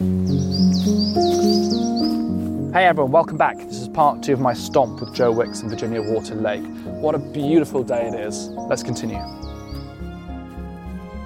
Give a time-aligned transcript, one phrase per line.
[0.00, 0.06] Hey
[2.86, 3.58] everyone, welcome back.
[3.58, 6.64] This is part two of my stomp with Joe Wicks in Virginia Water Lake.
[7.02, 8.48] What a beautiful day it is.
[8.48, 9.20] Let's continue.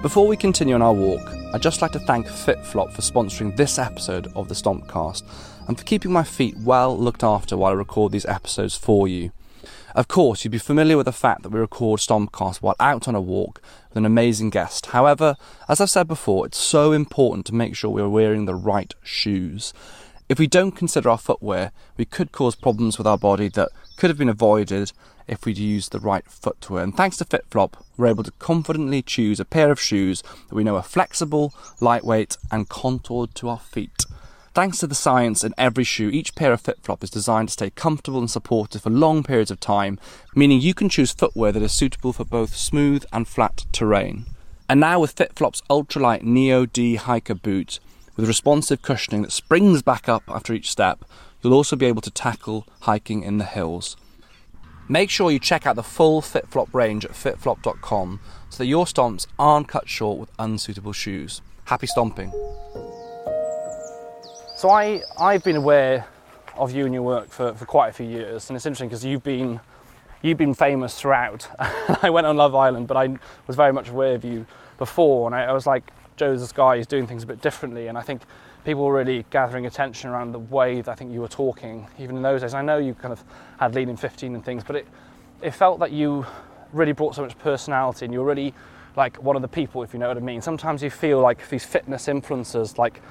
[0.01, 1.21] Before we continue on our walk,
[1.53, 5.23] I'd just like to thank FitFlop for sponsoring this episode of the Stompcast
[5.69, 9.31] and for keeping my feet well looked after while I record these episodes for you.
[9.95, 13.15] Of course, you'd be familiar with the fact that we record Stompcast while out on
[13.15, 14.87] a walk with an amazing guest.
[14.87, 15.37] However,
[15.69, 19.73] as I've said before, it's so important to make sure we're wearing the right shoes.
[20.27, 24.09] If we don't consider our footwear, we could cause problems with our body that could
[24.09, 24.91] have been avoided
[25.27, 26.83] if we'd used the right footwear.
[26.83, 30.65] And thanks to FitFlop, we're able to confidently choose a pair of shoes that we
[30.65, 34.03] know are flexible, lightweight, and contoured to our feet.
[34.55, 37.71] Thanks to the science in every shoe, each pair of FitFlop is designed to stay
[37.71, 39.99] comfortable and supportive for long periods of time,
[40.33, 44.27] meaning you can choose footwear that is suitable for both smooth and flat terrain.
[44.69, 47.81] And now with FitFlop's ultralight Neo D hiker boot,
[48.15, 51.03] with responsive cushioning that springs back up after each step,
[51.41, 53.97] you'll also be able to tackle hiking in the hills.
[54.87, 59.27] Make sure you check out the full FitFlop range at fitflop.com so that your stomps
[59.37, 61.41] aren't cut short with unsuitable shoes.
[61.65, 62.31] Happy stomping.
[64.55, 66.07] So I, I've been aware
[66.55, 69.03] of you and your work for, for quite a few years, and it's interesting because
[69.03, 69.59] you've been
[70.21, 71.45] you've been famous throughout.
[72.01, 73.17] I went on Love Island, but I
[73.47, 74.45] was very much aware of you
[74.77, 77.87] before, and I, I was like, Joe's this guy, he's doing things a bit differently,
[77.87, 78.21] and I think
[78.63, 82.15] people were really gathering attention around the way that I think you were talking, even
[82.15, 82.53] in those days.
[82.53, 83.21] I know you kind of
[83.59, 84.87] had Lean in 15 and things, but it
[85.41, 86.25] it felt that you
[86.71, 88.53] really brought so much personality, and you were really
[88.95, 90.41] like one of the people, if you know what I mean.
[90.41, 93.01] Sometimes you feel like these fitness influencers, like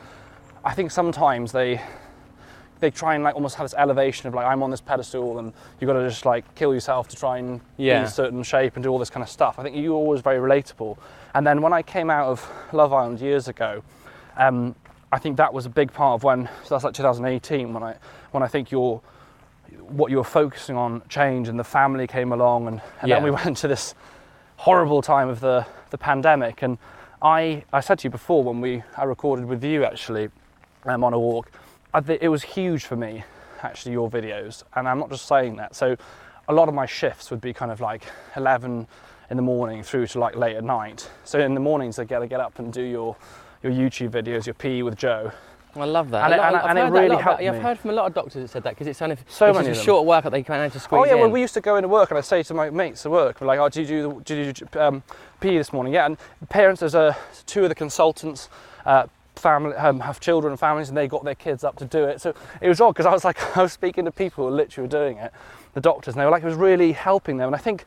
[0.64, 1.80] I think sometimes they
[2.80, 5.52] they try and like almost have this elevation of like I'm on this pedestal and
[5.80, 7.98] you've got to just like kill yourself to try and be Yeah.
[8.00, 9.58] in a certain shape and do all this kind of stuff.
[9.58, 10.98] I think you were always very relatable.
[11.34, 13.82] And then when I came out of Love Island years ago,
[14.36, 14.74] um,
[15.12, 17.96] I think that was a big part of when so that's like 2018 when I
[18.32, 19.00] when I think your
[19.88, 23.16] what you were focusing on changed and the family came along and, and Yeah.
[23.16, 23.94] then we went into this
[24.56, 26.78] horrible time of the, the pandemic and
[27.22, 30.28] I, I said to you before when we I recorded with you actually
[30.86, 31.50] um, on a walk
[31.92, 33.24] I thi- it was huge for me
[33.62, 35.96] actually your videos and I'm not just saying that so
[36.48, 38.02] a lot of my shifts would be kind of like
[38.36, 38.86] 11
[39.30, 42.18] in the morning through to like late at night so in the mornings I get
[42.18, 43.16] to get up and do your
[43.62, 45.32] your YouTube videos your PE with Joe
[45.76, 46.30] I love that.
[46.30, 48.14] And it- and and it really about- helped yeah, I've heard from a lot of
[48.14, 50.30] doctors that said that because it's kind of So it's many just a short workout
[50.30, 51.20] they can manage to squeeze Oh yeah, in.
[51.20, 53.40] well we used to go into work and I say to my mates at work,
[53.40, 55.02] like, oh, do you do the, did you do um,
[55.40, 55.92] PE this morning?
[55.92, 56.16] Yeah, and
[56.48, 58.50] parents, there's a two of the consultants,
[58.86, 59.06] uh,
[59.44, 62.20] family um, have children and families, and they got their kids up to do it.
[62.20, 64.88] So it was odd because I was like, I was speaking to people who literally
[64.88, 65.32] were doing it,
[65.74, 67.48] the doctors, and they were like, it was really helping them.
[67.48, 67.84] And I think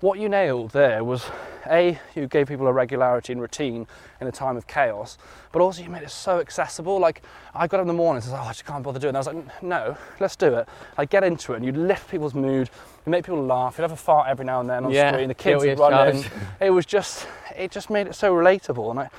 [0.00, 1.24] what you nailed there was
[1.68, 3.86] a you gave people a regularity and routine
[4.20, 5.18] in a time of chaos,
[5.50, 7.00] but also you made it so accessible.
[7.00, 7.22] Like
[7.54, 9.18] I got up in the morning and said, "Oh, I just can't bother doing." it.
[9.18, 12.34] I was like, "No, let's do it." Like get into it, and you lift people's
[12.34, 12.70] mood,
[13.06, 13.76] you make people laugh.
[13.76, 15.28] You'd have a fart every now and then on Yeah, screen.
[15.28, 16.24] The kids would run in.
[16.60, 17.26] It was just,
[17.56, 19.10] it just made it so relatable, and I,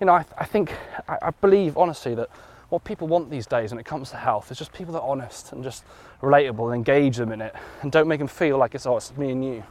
[0.00, 0.72] you know, I, I think
[1.08, 2.30] I, I believe honestly that
[2.68, 5.08] what people want these days when it comes to health is just people that are
[5.08, 5.84] honest and just
[6.20, 9.16] relatable and engage them in it, and don't make them feel like it's oh, it's
[9.16, 9.64] me and you.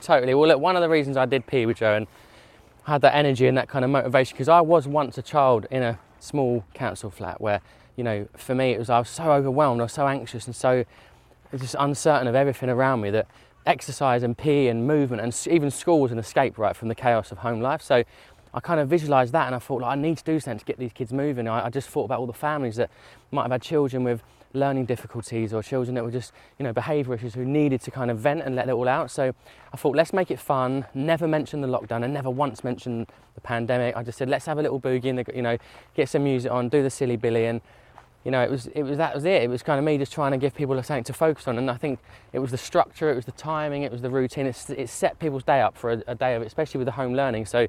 [0.00, 0.34] Totally.
[0.34, 2.06] Well, look, one of the reasons I did PE with Joe and
[2.84, 5.82] had that energy and that kind of motivation because I was once a child in
[5.82, 7.60] a small council flat where,
[7.96, 10.56] you know, for me it was I was so overwhelmed, I was so anxious and
[10.56, 10.84] so
[11.56, 13.28] just uncertain of everything around me that
[13.66, 17.30] exercise and PE and movement and even school was an escape right from the chaos
[17.30, 17.82] of home life.
[17.82, 18.02] So
[18.54, 20.64] I kind of visualised that and I thought like, I need to do something to
[20.64, 21.48] get these kids moving.
[21.48, 22.90] I, I just thought about all the families that
[23.30, 24.22] might have had children with
[24.54, 28.10] learning difficulties or children that were just, you know, behaviour issues who needed to kind
[28.10, 29.10] of vent and let it all out.
[29.10, 29.34] So
[29.72, 30.84] I thought, let's make it fun.
[30.94, 33.96] Never mention the lockdown and never once mention the pandemic.
[33.96, 35.56] I just said, let's have a little boogie and, you know,
[35.94, 37.62] get some music on, do the silly Billy and,
[38.24, 39.42] you know, it was, it was, that was it.
[39.42, 41.58] It was kind of me just trying to give people something to focus on.
[41.58, 41.98] And I think
[42.32, 44.46] it was the structure, it was the timing, it was the routine.
[44.46, 46.92] It's, it set people's day up for a, a day of it, especially with the
[46.92, 47.46] home learning.
[47.46, 47.66] So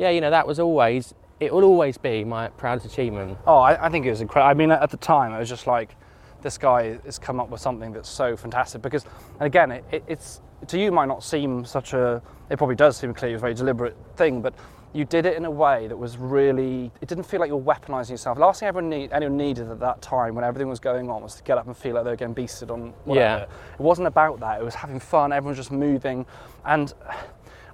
[0.00, 3.36] yeah, you know, that was always, it will always be my proudest achievement.
[3.46, 4.50] Oh, I, I think it was incredible.
[4.50, 5.94] I mean, at the time, I was just like,
[6.40, 9.04] this guy has come up with something that's so fantastic because,
[9.38, 12.22] and again, it, it, it's to you might not seem such a.
[12.48, 14.54] It probably does seem clear, it was a very deliberate thing, but
[14.92, 16.90] you did it in a way that was really.
[17.02, 18.38] It didn't feel like you were weaponising yourself.
[18.38, 21.34] Last thing everyone need, anyone needed at that time, when everything was going on, was
[21.34, 22.94] to get up and feel like they were getting beasted on.
[23.04, 23.46] Whatever.
[23.50, 23.74] Yeah.
[23.74, 24.60] It wasn't about that.
[24.60, 25.32] It was having fun.
[25.32, 26.24] Everyone was just moving,
[26.64, 26.92] and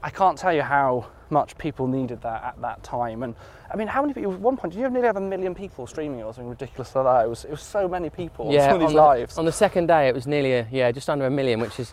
[0.07, 3.25] I can't tell you how much people needed that at that time.
[3.25, 3.35] And
[3.73, 4.33] I mean, how many people?
[4.33, 6.95] At one point, did you have nearly have a million people streaming or something ridiculous
[6.95, 7.25] like that?
[7.25, 7.45] It was.
[7.45, 8.53] It was so many people.
[8.53, 9.37] yeah, on these the, lives.
[9.37, 11.93] on the second day, it was nearly a, yeah, just under a million, which is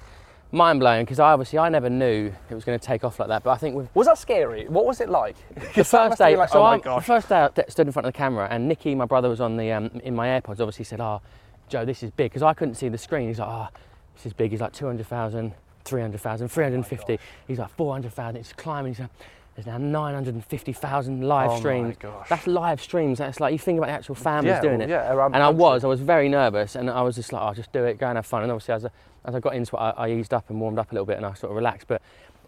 [0.52, 3.30] mind blowing because I obviously I never knew it was going to take off like
[3.30, 3.42] that.
[3.42, 4.68] But I think with was that scary?
[4.68, 5.36] What was it like?
[5.74, 8.06] the first day, like, so oh my I'm- the first day I stood in front
[8.06, 10.60] of the camera, and Nikki, my brother, was on the um, in my AirPods.
[10.60, 11.20] Obviously, said, "Oh,
[11.68, 13.28] Joe, this is big," because I couldn't see the screen.
[13.28, 13.70] He's like, "Oh,
[14.14, 15.56] this is big." He's like 200,000,
[15.86, 17.20] 300,000, 350.
[17.48, 18.38] He's like 400,000.
[18.38, 18.94] It's climbing.
[18.94, 19.10] He's like,
[19.56, 21.96] There's now 950,000 live Oh streams.
[22.30, 23.20] That's live streams.
[23.20, 24.90] That's like you think about the actual families Yeah, doing well, it.
[24.90, 27.50] yeah, around and I was, I was very nervous, and I was just like, I'll
[27.50, 28.44] oh, just do it, go and have fun.
[28.44, 28.90] And obviously, as I,
[29.26, 31.18] as I got into it, I, I eased up and warmed up a little bit,
[31.18, 31.88] and I sort of relaxed.
[31.88, 32.02] But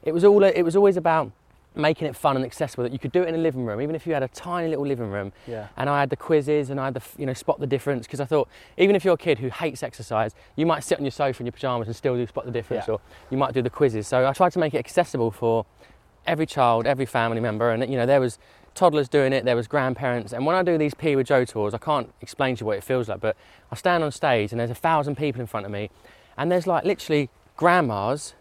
[0.03, 1.31] it was all, it was always about
[1.75, 2.83] making it fun and accessible.
[2.83, 4.67] That you could do it in a living room, even if you had a tiny
[4.69, 5.31] little living room.
[5.47, 5.67] Yeah.
[5.77, 8.05] And I had the quizzes, and I had the, you know, spot the difference.
[8.07, 11.03] Because I thought, even if you're a kid who hates exercise, you might sit on
[11.03, 12.95] your sofa in your pajamas and still do spot the difference, Yeah.
[12.95, 14.07] or you might do the quizzes.
[14.07, 15.65] So I tried to make it accessible for
[16.27, 18.39] every child, every family member, and you know there was
[18.73, 21.73] toddlers doing it, there was grandparents, and when I do these PE with Joe tours,
[21.73, 23.37] I can't explain to you what it feels like, but
[23.71, 25.91] I stand on stage and there's a thousand people in front of me,
[26.35, 28.33] and there's like literally grandmas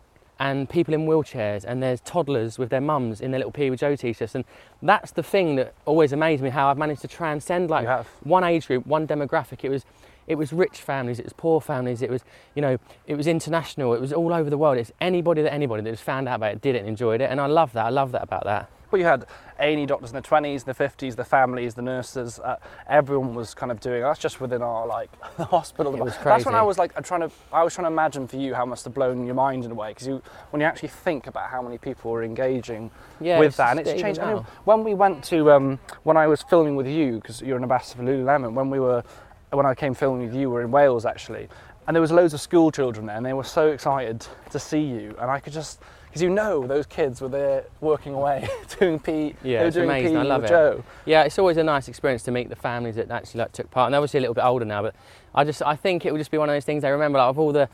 [0.45, 3.81] and people in wheelchairs, and there's toddlers with their mums in their little PE with
[3.81, 4.45] Joe t-shirts, and
[4.83, 7.89] that's the thing that always amazed me how I've managed to transcend like
[8.25, 9.65] one age group, one demographic.
[9.65, 9.87] It was
[10.27, 12.25] it was rich families, it was poor families, it was
[12.55, 12.77] you know,
[13.07, 14.77] it was international, it was all over the world.
[14.77, 17.31] It's anybody that anybody that just found out about it did it and enjoyed it,
[17.31, 17.87] and I love that.
[17.87, 18.71] I love that about that.
[18.97, 19.27] You had
[19.59, 22.39] A&E doctors in the 20s, the 50s, the families, the nurses.
[22.39, 22.57] Uh,
[22.89, 24.03] everyone was kind of doing.
[24.03, 25.95] That's just within our like the hospital.
[25.95, 27.31] It was That's when I was like, I'm trying to.
[27.53, 29.75] I was trying to imagine for you how must have blown your mind in a
[29.75, 33.57] way because you, when you actually think about how many people were engaging Yeah, with
[33.57, 34.21] that, and it's changed.
[34.21, 37.57] I mean, when we went to, um, when I was filming with you, because you're
[37.57, 39.03] an ambassador for Lululemon, when we were,
[39.51, 41.49] when I came filming with you, we were in Wales actually,
[41.87, 44.81] and there was loads of school children there, and they were so excited to see
[44.83, 45.81] you, and I could just.
[46.15, 49.35] Because you know those kids were there working away, doing P.
[49.43, 50.15] they Yeah, were it's doing amazing.
[50.15, 50.49] PE I love it.
[50.49, 50.85] Joe.
[51.07, 53.89] Yeah, it's always a nice experience to meet the families that actually like took part.
[53.89, 54.95] And they're obviously a little bit older now, but
[55.35, 57.31] I just I think it would just be one of those things they remember like,
[57.31, 57.69] of all the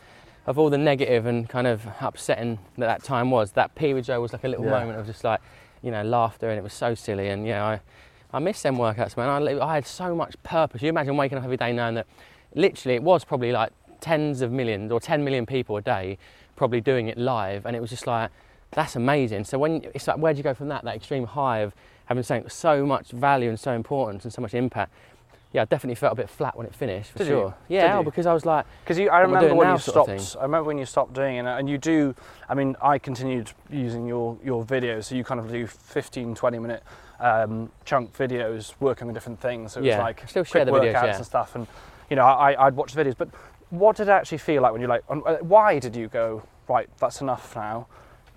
[0.47, 3.53] of all the negative and kind of upsetting that that time was.
[3.53, 4.71] That PE with Joe was like a little Yeah.
[4.71, 5.41] moment of just like
[5.83, 7.29] you know laughter, and it was so silly.
[7.29, 7.81] And yeah, I
[8.33, 9.29] I miss them workouts, man.
[9.29, 10.81] I, I had so much purpose.
[10.81, 12.07] You imagine waking up every day knowing that
[12.55, 16.17] literally it was probably like tens of millions or 10 million people a day
[16.61, 18.31] probably doing it live, and it was just like
[18.73, 19.45] that's amazing.
[19.45, 20.85] So when it's like, where do you go from that?
[20.85, 21.75] That extreme high of
[22.05, 24.93] having something so much value and so important and so much impact.
[25.53, 27.33] Yeah, I definitely felt a bit flat when it finished, for Did you?
[27.35, 27.55] sure.
[27.69, 28.05] Did Yeah, you?
[28.05, 30.37] because I was like, Because I remember when now you stopped.
[30.39, 32.15] I remember when you stopped doing it, and you do.
[32.49, 36.59] I mean, I continued using your your videos, so you kind of do 15, 20
[36.59, 36.83] minute
[37.21, 39.73] um, chunk videos, working on different things.
[39.73, 41.17] So it Yeah, was like still share quick the videos, workouts yeah.
[41.17, 41.67] and stuff, and
[42.11, 43.17] you know, I, I'd watch the videos.
[43.17, 43.29] But
[43.71, 46.89] what did it actually feel like when you're like, uh, why did you go right?
[46.99, 47.87] That's enough now.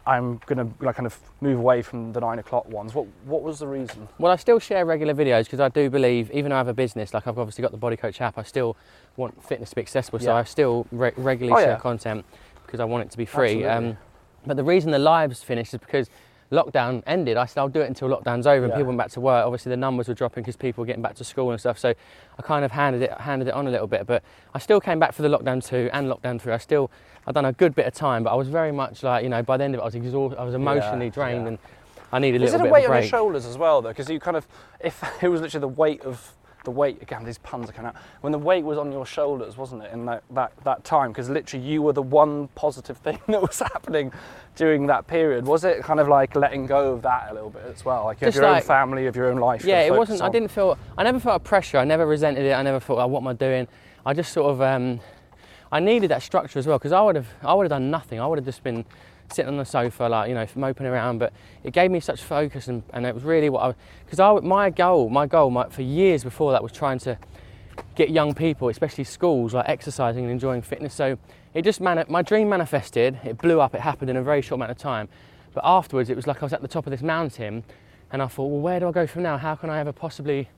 [0.06, 2.94] I'm gonna like kind of move away from the nine o'clock ones.
[2.94, 4.08] What what was the reason?
[4.20, 6.74] Well, I still share regular videos because I do believe, even though I have a
[6.74, 8.76] business, like I've obviously got the Body Coach app, I still
[9.16, 10.20] want fitness to be accessible.
[10.20, 11.80] So I still re- regularly Oh, share yeah.
[11.80, 12.26] content
[12.66, 13.66] because I want it to be free.
[13.66, 13.98] Um,
[14.46, 16.10] but the reason the lives finished is because
[16.53, 17.36] lockdown ended.
[17.36, 18.77] I said I'll do it until lockdown's over and Yeah.
[18.77, 19.45] people went back to work.
[19.45, 21.77] Obviously, the numbers were dropping because people were getting back to school and stuff.
[21.77, 21.93] So
[22.38, 24.05] I kind of handed it handed it on a little bit.
[24.05, 26.53] But I still came back for the lockdown two and lockdown three.
[26.53, 26.89] I still
[27.25, 29.43] I'd done a good bit of time, but I was very much like you know
[29.43, 30.39] by the end of it I was exhausted.
[30.39, 31.48] I was emotionally drained yeah.
[31.50, 31.57] and
[32.12, 33.57] I needed a Is little it bit weight of a weight on your shoulders as
[33.57, 33.89] well, though?
[33.89, 34.48] Because you kind of,
[34.79, 36.33] if it was literally the weight of
[36.63, 37.96] the weight again, these puns are coming out.
[38.22, 41.12] When the weight was on your shoulders, wasn't it, in that that, that time?
[41.12, 44.12] Because literally you were the one positive thing that was happening
[44.55, 45.46] during that period.
[45.46, 48.05] Was it kind of like letting go of that a little bit as well?
[48.05, 49.65] Like you have your own family, of your own life.
[49.65, 50.22] Yeah, it wasn't.
[50.22, 50.77] I didn't feel.
[50.98, 51.77] I never felt a pressure.
[51.77, 52.53] I never resented it.
[52.53, 53.67] I never thought, oh, what am I doing?
[54.05, 54.62] I just sort of.
[54.62, 55.00] Um,
[55.72, 57.27] I needed that structure as well because I would have.
[57.41, 58.20] I would have done nothing.
[58.20, 58.86] I would have just been
[59.32, 61.20] sitting on the sofa, like you know, moping around.
[61.20, 63.75] But it gave me such focus, and, and it was really what I.
[64.06, 67.18] Because I, my goal, my goal, my, for years before that was trying to
[67.96, 70.94] get young people, especially schools, like exercising and enjoying fitness.
[70.94, 71.18] So
[71.53, 73.20] it just mani- my dream manifested.
[73.24, 73.75] It blew up.
[73.75, 75.10] It happened in a very short amount of time.
[75.53, 77.63] But afterwards, it was like I was at the top of this mountain,
[78.12, 79.38] and I thought, well, where do I go from now?
[79.38, 80.50] How can I ever possibly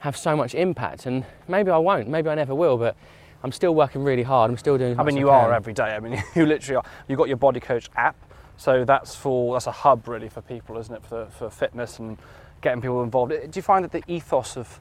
[0.00, 1.06] have so much impact?
[1.06, 2.08] And maybe I won't.
[2.08, 2.76] Maybe I never will.
[2.78, 2.96] But
[3.42, 4.50] I'm still working really hard.
[4.50, 4.98] I'm still doing.
[4.98, 5.34] I mean, you can.
[5.34, 5.94] are every day.
[5.94, 6.84] I mean, you literally are.
[7.08, 8.16] You've got your Body Coach app,
[8.56, 12.18] so that's for that's a hub really for people, isn't it, for, for fitness and
[12.60, 13.32] getting people involved.
[13.32, 14.80] Uh, do you find that the ethos of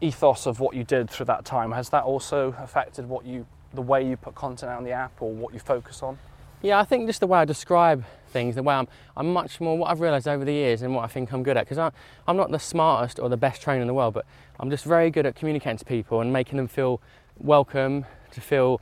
[0.00, 3.82] ethos of what you did through that time has that also affected what you the
[3.82, 6.18] way you put content out on the app or what you focus on?
[6.62, 9.76] Yeah, I think just the way I describe things, the way I'm, I'm much more
[9.76, 11.64] what I've realised over the years and what I think I'm good at.
[11.64, 11.92] Because I'm,
[12.26, 14.24] I'm not the smartest or the best trainer in the world, but
[14.58, 17.00] I'm just very good at communicating to people and making them feel
[17.38, 18.80] welcome, to feel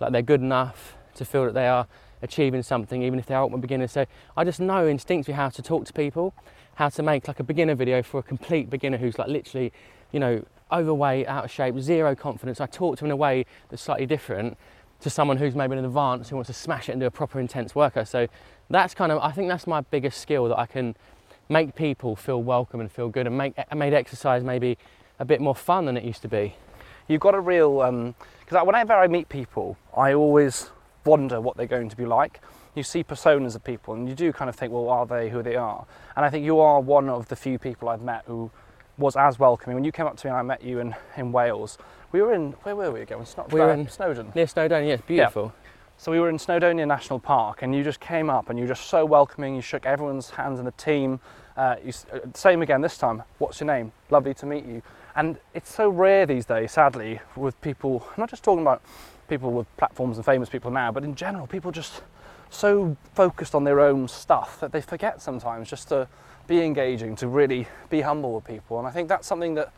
[0.00, 1.86] like they're good enough, to feel that they are
[2.22, 3.92] achieving something, even if they're ultimate beginners.
[3.92, 4.06] So
[4.36, 6.34] I just know instinctively how to talk to people,
[6.76, 9.72] how to make like a beginner video for a complete beginner who's like literally,
[10.10, 12.60] you know, overweight, out of shape, zero confidence.
[12.60, 14.56] I talk to them in a way that's slightly different
[15.00, 17.38] to someone who's maybe in advance who wants to smash it and do a proper
[17.38, 18.08] intense workout.
[18.08, 18.26] So
[18.70, 20.96] that's kind of I think that's my biggest skill that I can
[21.48, 24.78] make people feel welcome and feel good and make made exercise maybe
[25.18, 26.54] a bit more fun than it used to be.
[27.08, 30.70] You've got a real because whenever I meet people, I always
[31.04, 32.40] wonder what they're going to be like.
[32.74, 35.42] You see personas of people, and you do kind of think, well, are they who
[35.42, 35.86] they are?
[36.16, 38.50] And I think you are one of the few people I've met who
[38.98, 39.74] was as welcoming.
[39.76, 41.78] When you came up to me and I met you in, in Wales,
[42.12, 43.20] we were in where were we again?
[43.20, 44.32] It's not We were in- Snowdon.
[44.34, 45.52] Near Snowdonia, yes, beautiful.
[45.96, 48.68] So we were in Snowdonia National Park, and you just came up and you were
[48.68, 49.54] just so welcoming.
[49.54, 51.20] You shook everyone's hands in the team.
[51.56, 53.22] Uh, you, uh, same again this time.
[53.38, 53.92] What's your name?
[54.10, 54.82] Lovely to meet you.
[55.16, 58.04] And it's so rare these days, sadly, with people.
[58.08, 58.82] I'm not just talking about
[59.28, 62.02] people with platforms and famous people now, but in general, people just
[62.50, 66.08] so focused on their own stuff that they forget sometimes just to
[66.46, 68.78] be engaging, to really be humble with people.
[68.78, 69.72] And I think that's something that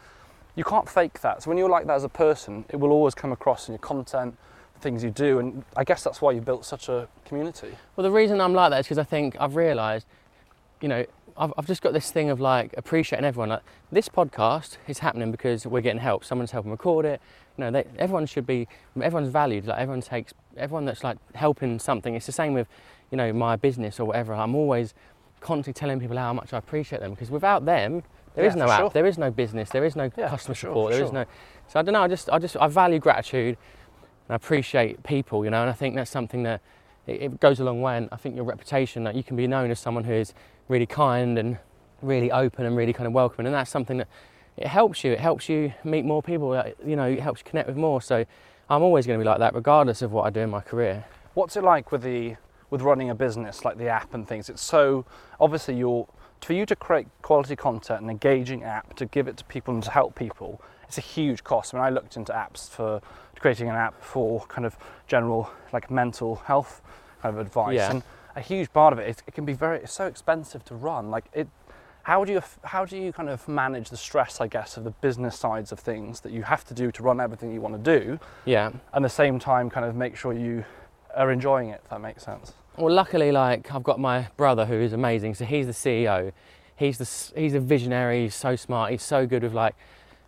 [0.56, 1.42] you can't fake that.
[1.42, 3.78] So when you're like that as a person, it will always come across in your
[3.78, 4.36] content,
[4.74, 7.76] the things you do, and I guess that's why you built such a community.
[7.94, 10.06] Well, the reason I'm like that is because I think I've realised,
[10.86, 11.04] you know,
[11.36, 13.48] I've, I've just got this thing of like appreciating everyone.
[13.48, 16.24] Like this podcast is happening because we're getting help.
[16.24, 17.20] Someone's helping record it.
[17.58, 19.66] You know, they, everyone should be, everyone's valued.
[19.66, 22.14] Like everyone takes, everyone that's like helping something.
[22.14, 22.68] It's the same with,
[23.10, 24.32] you know, my business or whatever.
[24.32, 24.94] I'm always
[25.40, 28.04] constantly telling people how much I appreciate them because without them,
[28.36, 28.90] there is Yeah, no app, sure.
[28.90, 31.24] there is no business, there is no Yeah, customer sure, support, for there is no.
[31.66, 32.02] So I don't know.
[32.02, 33.56] I just, I just, I value gratitude.
[34.28, 36.60] and I appreciate people, you know, and I think that's something that
[37.08, 37.96] it, it goes a long way.
[37.96, 40.32] And I think your reputation, that you can be known as someone who is
[40.68, 41.58] really kind and
[42.02, 44.08] really open and really kind of welcoming, and that's something that
[44.56, 45.12] it helps you.
[45.12, 46.60] It helps you meet more people.
[46.84, 48.00] You know, it helps you connect with more.
[48.00, 48.24] So
[48.70, 51.04] I'm always going to be like that, regardless of what I do in my career.
[51.34, 52.36] What's it like with the
[52.70, 54.48] with running a business like the app and things?
[54.48, 55.04] It's so
[55.40, 56.08] obviously you're
[56.42, 59.82] for you to create quality content, an engaging app to give it to people and
[59.82, 60.60] to help people.
[60.84, 61.74] It's a huge cost.
[61.74, 63.00] I mean, I looked into apps for
[63.40, 66.80] creating an app for kind of general like mental health
[67.20, 67.90] kind of advice, Yeah.
[67.90, 68.02] and
[68.36, 71.10] a huge part of it, it, it can be very it's so expensive to run.
[71.10, 71.48] Like it,
[72.04, 74.90] how do you how do you kind of manage the stress, I guess, of the
[74.90, 77.98] business sides of things that you have to do to run everything you want to
[78.00, 78.70] do, Yeah.
[78.92, 80.64] and the same time kind of make sure you
[81.16, 81.80] are enjoying it.
[81.82, 82.52] If that makes sense.
[82.76, 85.34] Well, luckily, like I've got my brother who is amazing.
[85.34, 86.32] So he's the CEO.
[86.76, 88.24] He's the he's a visionary.
[88.24, 88.92] He's so smart.
[88.92, 89.74] He's so good with like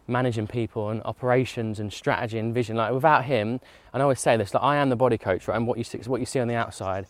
[0.07, 2.75] managing people and operations and strategy and vision.
[2.77, 3.61] Like without him,
[3.93, 5.57] and I always say this, like I am the body coach, right?
[5.57, 7.07] And what you see, what you see on the outside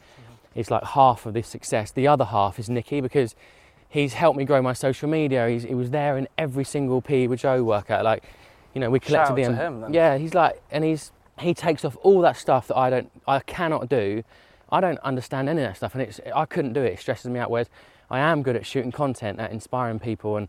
[0.58, 1.92] is like half of this success.
[1.92, 3.34] The other half is Nikki because
[3.88, 5.48] he's helped me grow my social media.
[5.48, 8.04] He's, he was there in every single PE with Joe workout.
[8.04, 8.24] Like,
[8.74, 9.94] you know, we collected the him then.
[9.94, 10.18] yeah.
[10.18, 13.88] He's like, and he's he takes off all that stuff that I don't, I cannot
[13.88, 14.24] do.
[14.70, 16.94] I don't understand any of that stuff, and it's I couldn't do it.
[16.94, 17.50] It stresses me out.
[17.50, 17.68] Whereas
[18.10, 20.48] I am good at shooting content, at inspiring people, and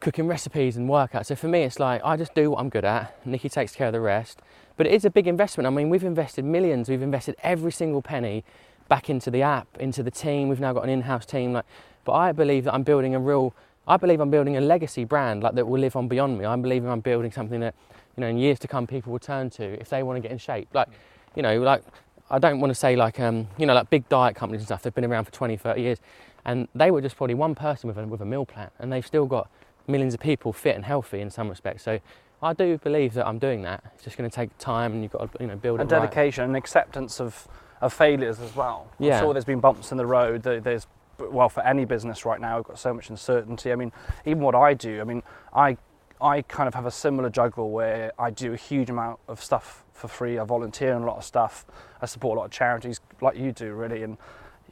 [0.00, 1.26] cooking recipes and workouts.
[1.26, 3.26] So for me, it's like I just do what I'm good at.
[3.26, 4.40] Nikki takes care of the rest.
[4.76, 5.66] But it is a big investment.
[5.66, 6.88] I mean, we've invested millions.
[6.88, 8.44] We've invested every single penny
[8.88, 10.48] back into the app, into the team.
[10.48, 11.52] We've now got an in-house team.
[11.52, 11.66] Like,
[12.04, 13.54] but I believe that I'm building a real.
[13.88, 16.44] I believe I'm building a legacy brand like that will live on beyond me.
[16.44, 17.74] I believe I'm building something that,
[18.16, 20.32] you know, in years to come, people will turn to if they want to get
[20.32, 20.68] in shape.
[20.74, 20.88] Like,
[21.36, 21.84] you know, like
[22.30, 24.82] I don't want to say like, um, you know, like big diet companies and stuff.
[24.82, 25.98] They've been around for 20, 30 years,
[26.44, 29.06] and they were just probably one person with a, with a meal plan, and they've
[29.06, 29.48] still got
[29.86, 31.84] millions of people fit and healthy in some respects.
[31.84, 32.00] So
[32.42, 33.84] I do believe that I'm doing that.
[33.94, 35.94] It's just going to take time, and you've got to, you know, build and it
[35.94, 36.02] right.
[36.02, 37.46] dedication and acceptance of,
[37.80, 38.90] of failures as well.
[38.98, 39.18] Yeah.
[39.18, 40.42] I'm sure there's been bumps in the road.
[40.42, 40.86] There's
[41.18, 43.72] well for any business right now, we've got so much uncertainty.
[43.72, 43.92] I mean,
[44.24, 45.22] even what I do, I mean,
[45.54, 45.76] I
[46.20, 49.84] I kind of have a similar juggle where I do a huge amount of stuff
[49.92, 50.38] for free.
[50.38, 51.66] I volunteer in a lot of stuff.
[52.00, 54.16] I support a lot of charities like you do, really, and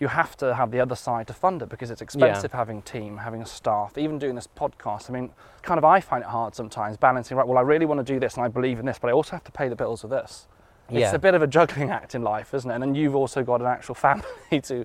[0.01, 3.19] you have to have the other side to fund it because it's expensive having team,
[3.19, 5.09] having a staff, even doing this podcast.
[5.09, 5.31] I mean,
[5.63, 7.37] kind of I find it hard sometimes balancing.
[7.37, 9.13] Right, well, I really want to do this and I believe in this, but I
[9.13, 10.47] also have to pay the bills with this.
[10.91, 11.15] It's Yeah.
[11.15, 12.75] a bit of a juggling act in life, isn't it?
[12.75, 14.85] And then you've also got an actual family to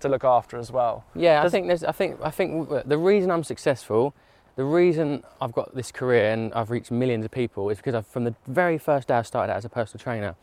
[0.00, 1.04] to look after as well.
[1.14, 1.84] Yeah, I think there's.
[1.84, 2.18] I think.
[2.22, 4.12] I think the reason I'm successful,
[4.56, 8.06] the reason I've got this career and I've reached millions of people is because I've,
[8.06, 10.34] from the very first day I started out as a personal trainer,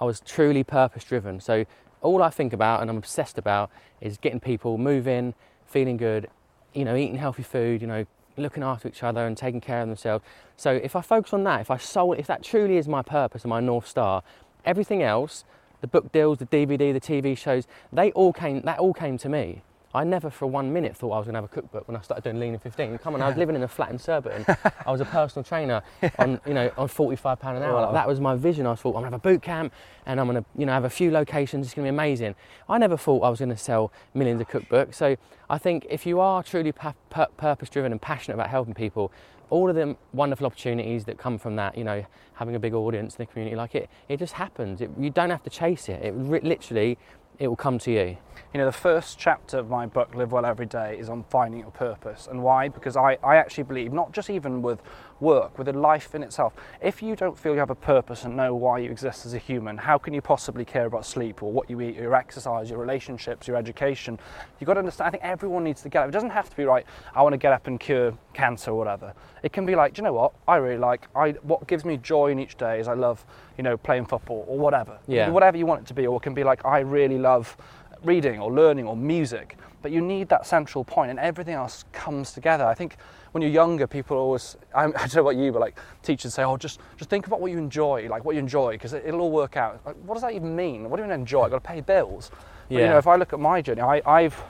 [0.00, 1.38] I was truly purpose driven.
[1.40, 1.64] So
[2.00, 3.70] all I think about and I'm obsessed about
[4.00, 5.34] is getting people moving,
[5.66, 6.28] feeling good,
[6.72, 8.04] you know, eating healthy food, you know,
[8.36, 10.24] looking after each other and taking care of themselves.
[10.56, 13.42] So if I focus on that, if I soul, if that truly is my purpose
[13.44, 14.22] and my north star,
[14.64, 15.44] everything else.
[15.80, 18.62] the book deals, the DVD, the TV shows, they all came.
[18.62, 19.62] That all came to me.
[19.94, 22.00] I never for one minute thought I was going to have a cookbook when I
[22.00, 22.98] started doing Lean in 15.
[22.98, 24.44] Come on, I was living in a flat in Surbiton.
[24.84, 25.82] I was a personal trainer
[26.18, 27.80] on, you know, on 45 pound an hour.
[27.80, 28.66] Like, that was my vision.
[28.66, 29.72] I thought I'm going to have a boot camp
[30.04, 31.66] and I'm going to, you know, have a few locations.
[31.66, 32.34] It's going to be amazing.
[32.68, 34.94] I never thought I was going to sell millions of cookbooks.
[34.94, 35.16] So
[35.48, 39.12] I think if you are truly purpose driven and passionate about helping people,
[39.50, 43.14] all of the wonderful opportunities that come from that, you know, having a big audience
[43.14, 44.80] in the community, like it, it just happens.
[44.80, 46.02] It, you don't have to chase it.
[46.02, 46.98] It literally,
[47.38, 48.16] it will come to you.
[48.52, 51.60] You know, the first chapter of my book, Live Well Every Day, is on finding
[51.60, 52.28] your purpose.
[52.30, 52.68] And why?
[52.68, 54.80] Because I, I actually believe, not just even with
[55.18, 58.36] work, with a life in itself, if you don't feel you have a purpose and
[58.36, 61.50] know why you exist as a human, how can you possibly care about sleep or
[61.50, 64.20] what you eat, your exercise, your relationships, your education?
[64.60, 66.08] You've got to understand, I think everyone needs to get up.
[66.08, 68.78] It doesn't have to be, right, I want to get up and cure cancer or
[68.78, 69.14] whatever.
[69.42, 70.32] It can be like, do you know what?
[70.46, 73.24] I really like, I, what gives me joy in each day is I love,
[73.56, 74.98] you know, playing football or whatever.
[75.06, 75.30] Yeah.
[75.30, 77.56] Whatever you want it to be, or it can be like, I really love
[78.02, 82.32] reading or learning or music, but you need that central point and everything else comes
[82.32, 82.64] together.
[82.64, 82.96] I think
[83.32, 86.56] when you're younger, people always, I'm, don't know about you, but like teachers say, oh,
[86.56, 89.30] just, just think about what you enjoy, like what you enjoy, because it, it'll all
[89.30, 89.80] work out.
[89.84, 90.88] Like, what does that even mean?
[90.88, 91.44] What do you mean enjoy?
[91.44, 92.30] I've got to pay bills.
[92.68, 94.42] But, you know, if I look at my journey, I, I've,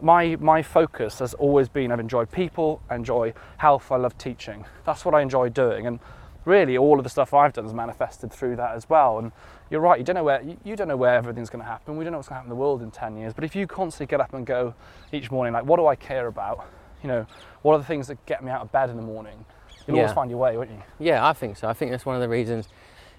[0.00, 4.64] my, my focus has always been I've enjoyed people, I enjoy health, I love teaching.
[4.84, 5.86] That's what I enjoy doing.
[5.86, 5.98] And
[6.44, 9.18] really, all of the stuff I've done has manifested through that as well.
[9.18, 9.32] And
[9.70, 11.96] you're right, you don't know where, you, don't know where everything's going to happen.
[11.96, 13.32] We don't know what's going to happen in the world in 10 years.
[13.32, 14.74] But if you constantly get up and go
[15.12, 16.68] each morning, like, what do I care about?
[17.02, 17.26] You know,
[17.62, 19.44] what are the things that get me out of bed in the morning?
[19.86, 20.82] You'll always find your way, won't you?
[20.98, 21.68] Yeah, I think so.
[21.68, 22.68] I think that's one of the reasons.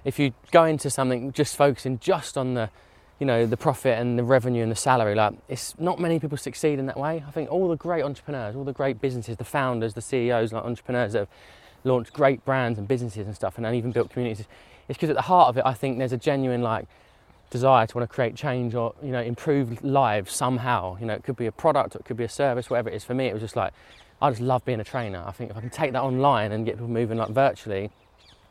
[0.05, 2.69] If you go into something just focusing just on the,
[3.19, 6.37] you know, the profit and the revenue and the salary, like it's not many people
[6.37, 7.23] succeed in that way.
[7.27, 10.63] I think all the great entrepreneurs, all the great businesses, the founders, the CEOs, like
[10.63, 11.29] entrepreneurs that have
[11.83, 14.45] launched great brands and businesses and stuff, and then even built communities.
[14.87, 16.87] It's because at the heart of it, I think there's a genuine like
[17.49, 20.97] desire to want to create change or you know improve lives somehow.
[20.99, 22.95] You know, it could be a product, or it could be a service, whatever it
[22.95, 23.03] is.
[23.03, 23.73] For me, it was just like
[24.21, 25.23] I just love being a trainer.
[25.25, 27.91] I think if I can take that online and get people moving like virtually,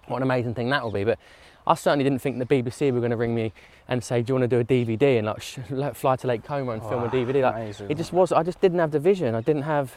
[0.06, 1.04] what an amazing thing that will be.
[1.04, 1.18] But
[1.66, 3.52] I certainly didn't think the BBC were going to ring me
[3.88, 5.58] and say, "Do you want to do a DVD and like sh-
[5.94, 7.90] fly to Lake Como and film a DVD?" Like amazing.
[7.90, 8.32] it just was.
[8.32, 9.34] I just didn't have the vision.
[9.34, 9.96] I didn't have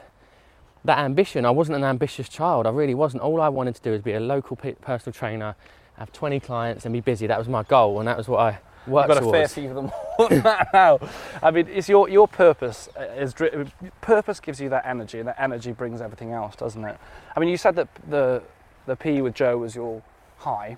[0.85, 1.45] that ambition.
[1.45, 2.65] I wasn't an ambitious child.
[2.65, 3.23] I really wasn't.
[3.23, 5.55] All I wanted to do was be a local pe- personal trainer,
[5.97, 7.27] have 20 clients, and be busy.
[7.27, 9.47] That was my goal, and that was what I worked for I've got a fair
[9.47, 9.53] towards.
[9.53, 10.99] few of them now.
[11.41, 13.65] I mean, it's your your purpose uh, is dri-
[14.01, 16.97] purpose gives you that energy, and that energy brings everything else, doesn't it?
[17.35, 18.43] I mean, you said that the
[18.85, 20.01] the PE with Joe was your
[20.37, 20.77] high.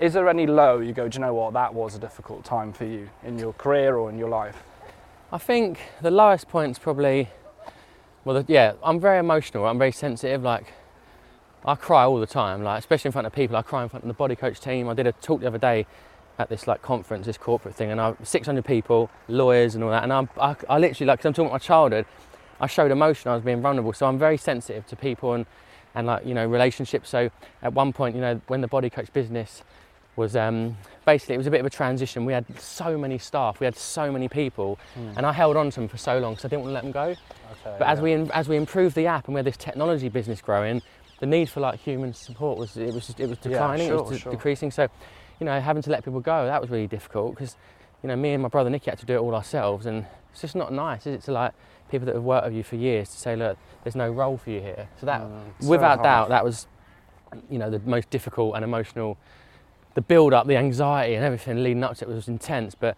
[0.00, 1.08] Is there any low you go?
[1.08, 1.52] Do you know what?
[1.52, 4.62] That was a difficult time for you in your career or in your life.
[5.30, 7.28] I think the lowest point's probably,
[8.24, 9.66] well, the, yeah, I'm very emotional.
[9.66, 10.42] I'm very sensitive.
[10.42, 10.72] Like,
[11.64, 12.62] I cry all the time.
[12.62, 13.56] Like, especially in front of people.
[13.56, 14.88] I cry in front of the body coach team.
[14.88, 15.86] I did a talk the other day
[16.38, 20.02] at this like conference, this corporate thing, and I 600 people, lawyers and all that.
[20.02, 22.06] And I, I, I literally like, because I'm talking about my childhood,
[22.60, 23.30] I showed emotion.
[23.30, 23.92] I was being vulnerable.
[23.92, 25.46] So I'm very sensitive to people and
[25.94, 27.08] and like you know relationships.
[27.08, 27.30] So
[27.62, 29.62] at one point, you know, when the body coach business
[30.16, 32.24] was um, basically it was a bit of a transition.
[32.24, 34.78] We had so many staff, we had so many people,
[35.16, 36.82] and I held on to them for so long because I didn't want to let
[36.84, 37.02] them go.
[37.66, 40.40] Okay, But as we as we improved the app and we had this technology business
[40.40, 40.82] growing,
[41.20, 44.08] the need for like human support was it was it was Yeah, declining, it was
[44.10, 44.32] de- sure.
[44.32, 44.70] decreasing.
[44.70, 44.88] So,
[45.40, 47.56] you know, having to let people go that was really difficult because,
[48.02, 50.40] you know, me and my brother Nikki had to do it all ourselves, and it's
[50.42, 51.22] just not nice, is it?
[51.22, 51.52] To like
[51.90, 54.50] people that have worked with you for years to say, look, there's no role for
[54.50, 54.88] you here.
[55.00, 55.20] So that,
[55.60, 56.02] so without hard.
[56.02, 56.66] doubt, that was,
[57.50, 59.16] you know, the most difficult and emotional.
[59.94, 62.96] The build up, the anxiety, and everything leading up to it was intense, but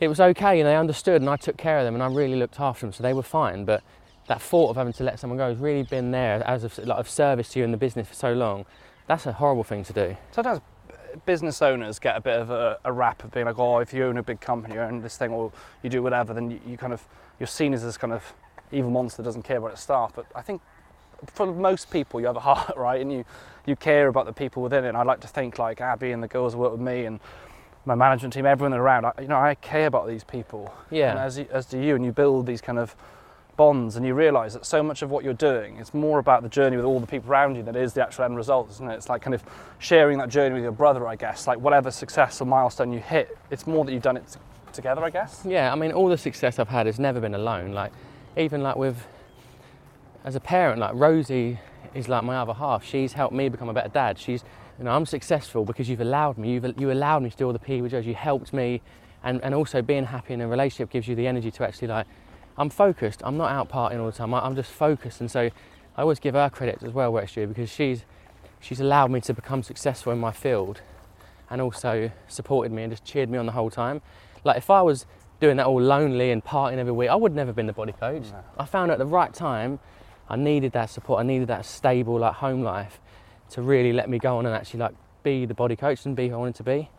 [0.00, 2.36] it was okay, and they understood, and I took care of them, and I really
[2.36, 3.64] looked after them, so they were fine.
[3.64, 3.82] But
[4.28, 6.98] that thought of having to let someone go has really been there as of, like,
[6.98, 8.64] of service to you in the business for so long.
[9.06, 10.16] That's a horrible thing to do.
[10.30, 10.60] sometimes
[11.26, 14.04] business owners get a bit of a, a rap of being like, oh, if you
[14.04, 16.76] own a big company, you own this thing, or you do whatever, then you, you
[16.76, 17.02] kind of
[17.38, 18.34] you're seen as this kind of
[18.72, 20.12] evil monster that doesn't care about its staff.
[20.14, 20.60] But I think
[21.26, 23.24] for most people, you have a heart, right, and you
[23.68, 24.88] you care about the people within it.
[24.88, 27.20] And I like to think like Abby and the girls who work with me and
[27.84, 29.04] my management team, everyone around.
[29.04, 30.74] I, you know, I care about these people.
[30.90, 31.10] Yeah.
[31.10, 32.96] And as as do you, and you build these kind of
[33.58, 36.48] bonds and you realise that so much of what you're doing is more about the
[36.48, 38.88] journey with all the people around you than it is the actual end result, isn't
[38.88, 38.94] it?
[38.94, 39.42] It's like kind of
[39.80, 41.46] sharing that journey with your brother, I guess.
[41.46, 44.38] Like whatever success or milestone you hit, it's more that you've done it t-
[44.72, 45.42] together, I guess.
[45.44, 47.72] Yeah, I mean, all the success I've had has never been alone.
[47.72, 47.92] Like,
[48.36, 49.06] even like with,
[50.24, 51.58] as a parent, like Rosie
[51.94, 52.84] is like my other half.
[52.84, 54.18] She's helped me become a better dad.
[54.18, 54.44] She's,
[54.78, 56.52] you know, I'm successful because you've allowed me.
[56.52, 58.06] You've you allowed me to do all the PE with Joes.
[58.06, 58.82] You helped me,
[59.22, 62.06] and and also being happy in a relationship gives you the energy to actually like,
[62.56, 63.22] I'm focused.
[63.24, 64.34] I'm not out partying all the time.
[64.34, 65.50] I, I'm just focused, and so
[65.96, 68.04] I always give her credit as well, where it's due, because she's
[68.60, 70.80] she's allowed me to become successful in my field
[71.50, 74.02] and also supported me and just cheered me on the whole time.
[74.44, 75.06] Like if I was
[75.40, 77.92] doing that all lonely and partying every week, I would never have been the body
[77.92, 78.24] coach.
[78.30, 78.44] No.
[78.58, 79.78] I found at the right time,
[80.28, 81.20] I needed that support.
[81.20, 83.00] I needed that stable like home life
[83.50, 86.28] to really let me go on and actually like be the body coach and be
[86.28, 86.90] who I wanted to be.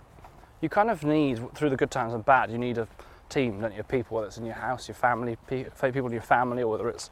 [0.62, 2.88] You kind of need, through the good times and bad, you need a
[3.30, 3.84] team, don't you?
[3.84, 6.90] People, whether it's in your house, your family, pe- people in your family, or whether
[6.90, 7.10] it's,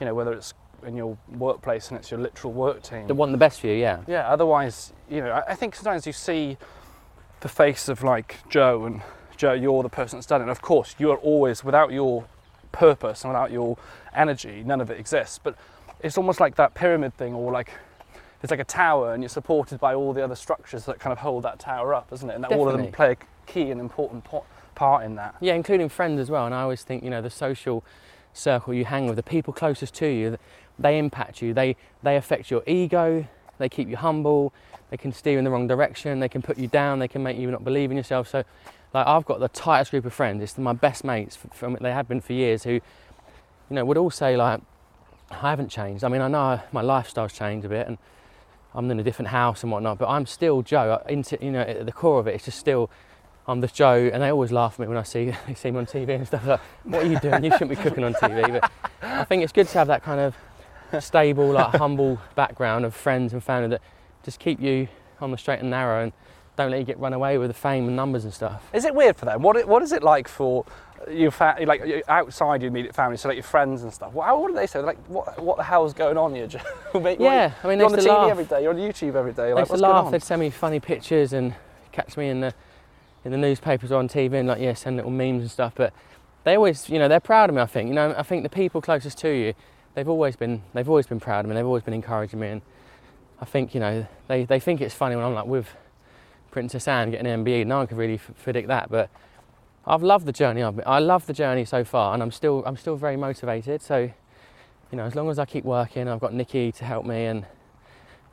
[0.00, 0.52] you know, whether it's
[0.84, 3.06] in your workplace and it's your literal work team.
[3.06, 4.00] They want the best for you, yeah.
[4.06, 6.58] Yeah, otherwise, you know, I, I think sometimes you see
[7.40, 9.02] the face of like Joe and
[9.36, 10.44] Joe, you're the person that's done it.
[10.44, 12.26] And of course, you are always, without your
[12.72, 13.76] purpose and without your
[14.14, 15.38] energy, none of it exists.
[15.42, 15.56] But
[16.00, 17.72] it's almost like that pyramid thing, or like
[18.42, 21.18] it's like a tower and you're supported by all the other structures that kind of
[21.18, 22.34] hold that tower up, isn't it?
[22.34, 25.34] And that all of them play a key and important po- part in that.
[25.40, 26.46] Yeah, including friends as well.
[26.46, 27.84] And I always think, you know, the social
[28.32, 30.38] circle you hang with, the people closest to you,
[30.78, 31.52] they impact you.
[31.52, 33.26] They they affect your ego.
[33.60, 34.52] They keep you humble.
[34.90, 36.18] They can steer you in the wrong direction.
[36.18, 36.98] They can put you down.
[36.98, 38.26] They can make you not believe in yourself.
[38.28, 38.42] So,
[38.92, 40.42] like, I've got the tightest group of friends.
[40.42, 41.36] It's my best mates.
[41.36, 42.64] From they have been for years.
[42.64, 42.82] Who, you
[43.70, 44.60] know, would all say like,
[45.30, 46.02] I haven't changed.
[46.02, 47.98] I mean, I know my lifestyle's changed a bit, and
[48.74, 49.98] I'm in a different house and whatnot.
[49.98, 51.00] But I'm still Joe.
[51.08, 52.90] Into you know, at the core of it, it's just still
[53.46, 55.86] I'm the Joe, and they always laugh at me when I see see me on
[55.86, 56.46] TV and stuff.
[56.46, 57.44] Like, what are you doing?
[57.44, 58.60] You shouldn't be cooking on TV.
[58.60, 58.70] But
[59.02, 60.34] I think it's good to have that kind of
[60.98, 63.82] stable, like humble background of friends and family that
[64.24, 64.88] just keep you
[65.20, 66.12] on the straight and narrow and
[66.56, 68.68] don't let you get run away with the fame and numbers and stuff.
[68.72, 69.42] Is it weird for them?
[69.42, 70.64] What, what is it like for
[71.10, 74.12] your fa- like outside your immediate family, so like your friends and stuff?
[74.12, 74.80] What, how- what do they say?
[74.80, 76.58] Like, what, what the hell's going on here, Joe?
[77.00, 78.30] Mate, Yeah, I mean, you're on the TV laugh.
[78.30, 78.62] every day.
[78.62, 79.46] You're on YouTube every day.
[79.48, 80.04] They Like, used to going laugh.
[80.06, 80.12] on?
[80.12, 81.54] They'd send me funny pictures and
[81.92, 82.52] catch me in the
[83.24, 85.72] in the newspapers or on TV and like yeah, send little memes and stuff.
[85.74, 85.92] But
[86.44, 87.60] they always, you know, they're proud of me.
[87.62, 89.52] I think, you know, I think the people closest to you,
[89.94, 91.54] they've always been they've always been proud of me.
[91.54, 92.62] They've always been encouraging me, and
[93.40, 95.68] I think you know they they think it's funny when I'm like with
[96.50, 97.66] Princess Anne getting an MBE.
[97.66, 99.10] No one could really f- predict that, but.
[99.86, 100.62] I've loved the journey.
[100.62, 103.80] I've been, I love the journey so far, and I'm still I'm still very motivated.
[103.80, 107.24] So, you know, as long as I keep working, I've got Nikki to help me,
[107.24, 107.46] and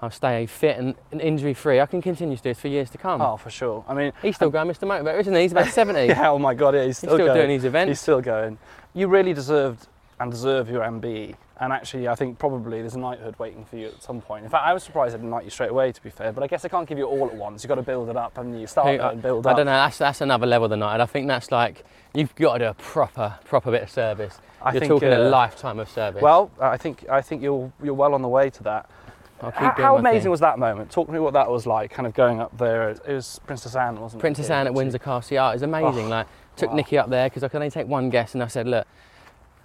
[0.01, 1.79] I'll stay fit and, and injury free.
[1.79, 3.21] I can continue to do this for years to come.
[3.21, 3.83] Oh, for sure.
[3.87, 4.87] I mean, He's still um, going, Mr.
[4.87, 5.41] Motivator, isn't he?
[5.41, 6.05] He's about 70.
[6.07, 7.37] yeah, oh my God, yeah, he's still, still going.
[7.37, 7.89] doing his events.
[7.89, 8.59] He's still going.
[8.93, 9.87] You really deserved
[10.19, 11.35] and deserve your MBE.
[11.59, 14.43] And actually, I think probably there's a knighthood waiting for you at some point.
[14.43, 16.31] In fact, I was surprised I didn't knight you straight away, to be fair.
[16.31, 17.63] But I guess I can't give you all at once.
[17.63, 19.57] You've got to build it up, and you start there and build I up.
[19.57, 19.71] don't know.
[19.71, 21.01] That's that's another level than that.
[21.01, 24.39] I think that's like you've got to do a proper proper bit of service.
[24.61, 26.21] I You're think, talking uh, a lifetime of service.
[26.21, 28.89] Well, I think I think you're you're well on the way to that.
[29.41, 30.31] I'll keep How, how amazing thing.
[30.31, 30.89] was that moment?
[30.89, 32.89] Talk to me what that was like, kind of going up there.
[32.89, 34.21] It was Princess Anne, wasn't it?
[34.21, 36.05] Princess Anne at Windsor Castle Yeah, it was amazing.
[36.05, 36.75] Oh, like took wow.
[36.75, 38.87] Nikki up there because I could only take one guest, and I said, look.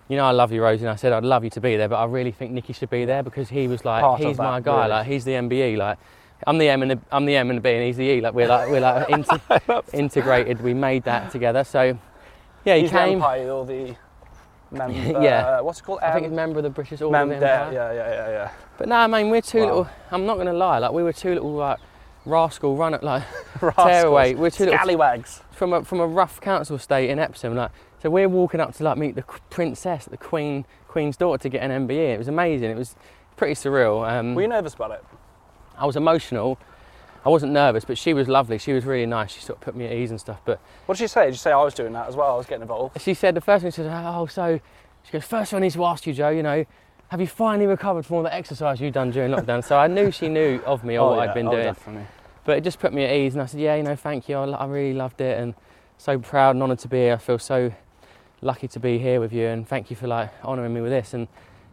[0.09, 1.89] You know I love you, Rosie, and I said I'd love you to be there,
[1.89, 4.61] but I really think Nikki should be there because he was like, Part he's my
[4.61, 4.89] guy, really.
[4.91, 5.99] like he's the MBE, like
[6.47, 8.21] I'm the M and the, I'm the M and the B, and he's the E,
[8.21, 10.61] like we're like we're like inter- integrated.
[10.61, 11.97] We made that together, so
[12.65, 13.15] yeah, he He's the came.
[13.15, 13.95] Empire or the
[14.71, 15.21] member.
[15.23, 15.61] Yeah.
[15.61, 16.01] What's it called?
[16.03, 18.51] I think he's member of the British Order mem- yeah, yeah, yeah, yeah.
[18.79, 19.67] But no, I mean we're two Wow.
[19.67, 19.89] little.
[20.11, 21.79] I'm not gonna lie, like we were two little like
[22.27, 23.23] rascal run at like
[23.77, 24.35] tearaway.
[24.35, 25.43] We're two little Scallywags.
[25.53, 27.55] from a from a rough council estate in Epsom.
[27.55, 27.71] Like
[28.03, 31.63] so, we're walking up to like meet the princess, the queen queen's daughter to get
[31.63, 32.15] an MBE.
[32.15, 32.71] It was amazing.
[32.71, 32.97] It was
[33.37, 34.07] pretty surreal.
[34.09, 35.05] Um, Were you nervous about it?
[35.79, 36.59] I was emotional.
[37.25, 38.59] I wasn't nervous, but she was lovely.
[38.59, 39.33] She was really nice.
[39.33, 40.41] She sort of put me at ease and stuff.
[40.45, 41.27] But What did she say?
[41.27, 42.35] Did she say I was doing that as well?
[42.35, 43.01] I was getting involved.
[43.01, 44.61] she said the first thing she said, "Oh, so,"
[45.05, 46.31] she goes, first thing I need to ask you, Joe.
[46.31, 46.67] You know,
[47.09, 50.11] have you finally recovered from all the exercise you've done during lockdown?" so I knew
[50.11, 51.31] she knew of me or what yeah.
[51.31, 51.65] I'd been oh, doing.
[51.65, 52.07] Definitely.
[52.45, 54.37] But it just put me at ease, and I said, "Yeah, you know, thank you.
[54.37, 55.55] I, I really loved it, and
[55.99, 57.15] so proud and honoured to be here.
[57.15, 57.73] I feel so
[58.43, 61.15] lucky to be here with you, and thank you for like honouring me with this."
[61.15, 61.29] And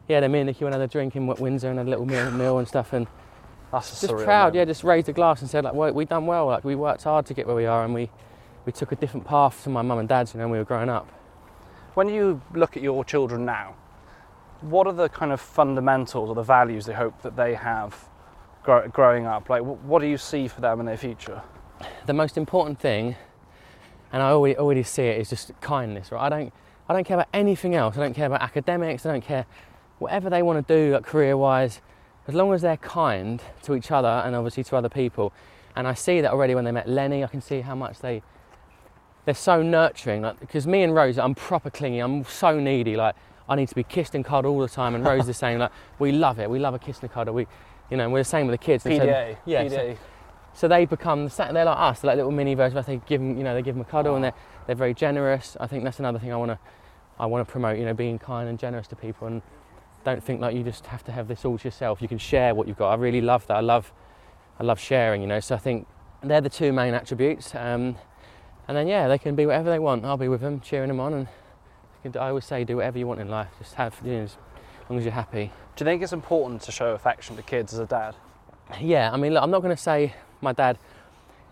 [0.07, 1.89] yeah, then me and Nikki went and had a drink in Windsor and had a
[1.89, 3.07] little meal, meal and stuff, and
[3.71, 4.55] That's just proud.
[4.55, 6.47] Yeah, just raised a glass and said, "Like, well, we done well.
[6.47, 8.09] Like, we worked hard to get where we are, and we
[8.65, 10.65] we took a different path to my mum and dad's, you know, when we were
[10.65, 11.07] growing up."
[11.93, 13.75] When you look at your children now,
[14.61, 18.07] what are the kind of fundamentals or the values they hope that they have
[18.63, 19.49] grow, growing up?
[19.49, 21.41] Like, what do you see for them in their future?
[22.05, 23.15] the most important thing,
[24.11, 26.25] and I already, already see it, is just kindness, right?
[26.25, 26.53] I don't,
[26.87, 27.97] I don't care about anything else.
[27.97, 29.05] I don't care about academics.
[29.05, 29.45] I don't care
[29.99, 31.81] whatever they want to do, like career-wise,
[32.27, 35.33] as long as they're kind to each other and obviously to other people.
[35.75, 37.23] And I see that already when they met Leni.
[37.23, 38.21] I can see how much they,
[39.25, 40.21] they're so nurturing.
[40.23, 41.99] Like because me and Rose, I'm proper clingy.
[41.99, 42.95] I'm so needy.
[42.95, 43.15] Like
[43.47, 44.95] I need to be kissed and cuddled all the time.
[44.95, 46.49] And Rose is saying like, we love it.
[46.49, 47.33] We love a kiss and a cuddle.
[47.33, 47.47] We,
[47.89, 48.85] you know, we're the same with the kids.
[48.85, 49.37] And so- PDA.
[49.45, 49.69] yeah, PDA.
[49.69, 49.97] so
[50.67, 52.73] they become they're like us, they're like little mini versions.
[52.73, 52.85] of us.
[52.85, 54.33] They give them, you know, they give them a cuddle, and they're
[54.67, 55.55] they're very generous.
[55.59, 56.59] I think that's another thing I want to
[57.19, 57.77] I want to promote.
[57.77, 59.41] You know, being kind and generous to people, and
[60.03, 62.01] don't think like you just have to have this all to yourself.
[62.01, 62.91] You can share what you've got.
[62.91, 63.57] I really love that.
[63.57, 63.91] I love
[64.59, 65.21] I love sharing.
[65.21, 65.87] You know, so I think
[66.23, 67.53] they're the two main attributes.
[67.55, 67.95] Um,
[68.67, 70.05] and then yeah, they can be whatever they want.
[70.05, 71.27] I'll be with them, cheering them on, and
[72.03, 73.49] can- I always say, do whatever you want in life.
[73.57, 74.37] Just have, you know, as
[74.89, 75.51] long as you're happy.
[75.75, 78.15] Do you think it's important to show affection to kids as a dad?
[78.79, 80.77] Yeah, I mean, look, I'm not going to say my dad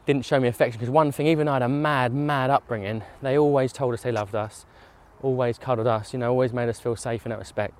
[0.05, 3.03] didn't show me affection because one thing, even though I had a mad, mad upbringing,
[3.21, 4.65] they always told us they loved us,
[5.21, 7.73] always cuddled us, you know, always made us feel safe in that respect.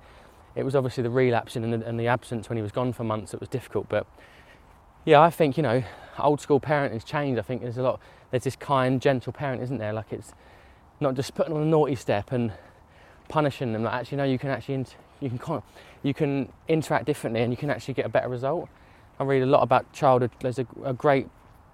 [0.54, 3.04] It was obviously the relapsing and the, and the absence when he was gone for
[3.04, 4.06] months that was difficult, but
[5.04, 5.82] yeah, I think, you know,
[6.18, 7.38] old school parenting has changed.
[7.38, 9.94] I think there's a lot, there's this kind, gentle parent, isn't there?
[9.94, 10.34] Like it's
[11.00, 12.52] not just putting on a naughty step and
[13.28, 13.84] punishing them.
[13.84, 14.84] Like actually, no, you can actually,
[15.20, 15.62] you can,
[16.02, 18.68] you can interact differently and you can actually get a better result.
[19.18, 20.30] I read a lot about childhood.
[20.40, 21.28] There's a, a great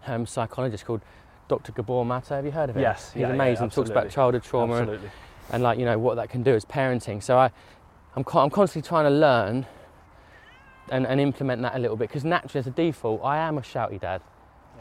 [0.06, 1.02] um, psychologist called
[1.48, 1.72] Dr.
[1.72, 2.26] Gabor Mate.
[2.28, 2.82] Have you heard of him?
[2.82, 3.70] Yes, he's yeah, yeah, amazing.
[3.70, 5.10] Talks about childhood trauma and, Absolutely.
[5.50, 7.22] and like you know what that can do as parenting.
[7.22, 7.50] So I,
[8.16, 9.66] I'm, I'm constantly trying to learn
[10.90, 13.62] and, and implement that a little bit because naturally, as a default, I am a
[13.62, 14.22] shouty dad.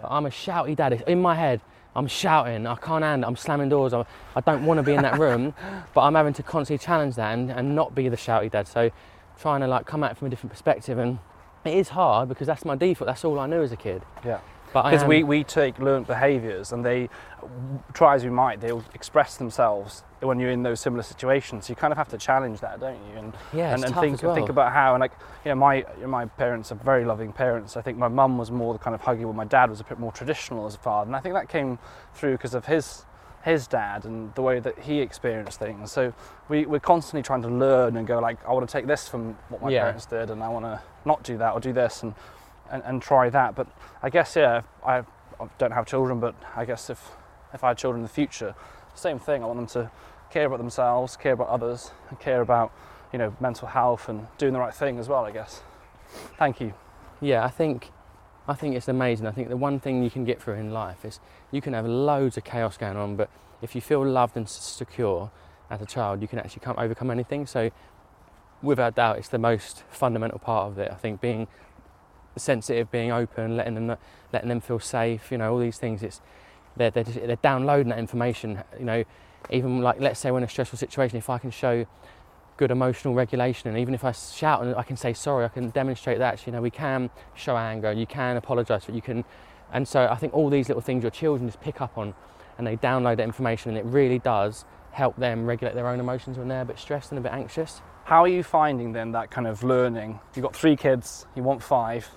[0.03, 0.93] I'm a shouty dad.
[0.93, 1.61] It's in my head,
[1.95, 2.65] I'm shouting.
[2.65, 3.27] I can't handle.
[3.27, 3.93] it, I'm slamming doors.
[3.93, 5.53] I'm, I don't want to be in that room,
[5.93, 8.67] but I'm having to constantly challenge that and, and not be the shouty dad.
[8.67, 8.89] So
[9.39, 11.19] trying to like come at it from a different perspective and
[11.65, 13.07] it is hard because that's my default.
[13.07, 14.03] That's all I knew as a kid.
[14.25, 14.39] Yeah.
[14.73, 17.07] Because we, um, we take learnt behaviours and they,
[17.93, 21.69] try as we might, they'll express themselves when you're in those similar situations.
[21.69, 23.19] You kind of have to challenge that, don't you?
[23.19, 24.33] And, Yeah, it's and, and think, well.
[24.33, 25.11] think about how, and like,
[25.45, 27.77] you know, my, my parents are very loving parents.
[27.77, 29.83] I think my mum was more the kind of huggy, but my dad was a
[29.83, 31.07] bit more traditional as a father.
[31.07, 31.77] And I think that came
[32.15, 33.05] through because of his
[33.43, 35.91] his dad and the way that he experienced things.
[35.91, 36.13] So
[36.47, 39.33] we, we're constantly trying to learn and go like, I want to take this from
[39.49, 39.81] what my Yeah.
[39.83, 42.15] parents did and I want to not do that or do this and,
[42.71, 43.53] and, and try that.
[43.55, 43.67] But
[44.01, 47.11] I guess, yeah, I, I don't have children, but I guess if,
[47.53, 48.55] if I had children in the future,
[48.95, 49.43] same thing.
[49.43, 49.91] I want them to
[50.29, 52.71] care about themselves, care about others, and care about,
[53.11, 55.61] you know, mental health and doing the right thing as well, I guess.
[56.37, 56.73] Thank you.
[57.19, 57.91] Yeah, I think
[58.47, 59.25] I think it's amazing.
[59.25, 61.19] I think the one thing you can get through in life is
[61.53, 63.29] you can have loads of chaos going on, but
[63.61, 65.31] if you feel loved and secure
[65.69, 67.45] as a child, you can actually come, overcome anything.
[67.45, 67.69] So,
[68.61, 70.91] without doubt, it's the most fundamental part of it.
[70.91, 71.47] I think being
[72.35, 73.97] sensitive, being open, letting them
[74.33, 75.31] letting them feel safe.
[75.31, 76.01] You know, all these things.
[76.01, 76.21] It's
[76.75, 78.63] they're they're, just, they're downloading that information.
[78.79, 79.03] You know,
[79.51, 81.85] even like let's say we're in a stressful situation, if I can show
[82.57, 85.71] good emotional regulation and even if I shout and I can say sorry I can
[85.71, 89.25] demonstrate that you know we can show anger you can apologize but you can
[89.73, 92.13] and so I think all these little things your children just pick up on
[92.57, 96.37] and they download that information and it really does help them regulate their own emotions
[96.37, 99.31] when they're a bit stressed and a bit anxious How are you finding then that
[99.31, 100.19] kind of learning?
[100.35, 102.09] You've got three kids, you want five.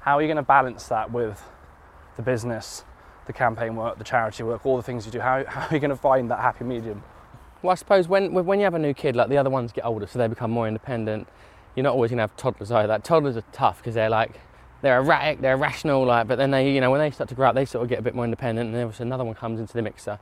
[0.00, 1.42] How are you going to balance that with
[2.16, 2.84] the business,
[3.26, 5.20] the campaign work, the charity work, all the things you do?
[5.20, 7.02] How, how are you going to find that happy medium?
[7.64, 9.86] Well, I suppose when when you have a new kid, like the other ones get
[9.86, 11.26] older, so they become more independent.
[11.74, 12.88] You're not always gonna have toddlers either.
[12.88, 14.38] Like, toddlers are tough because they're like
[14.84, 16.28] they're erratic, they're irrational, like.
[16.28, 17.98] But then they, you know, when they start to grow up, they sort of get
[17.98, 20.18] a bit more independent, and then obviously another one comes into the mixer.